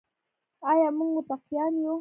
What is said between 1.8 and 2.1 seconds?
یو؟